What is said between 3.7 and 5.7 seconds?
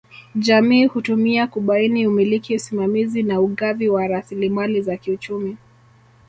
wa rasilimali za kiuchumi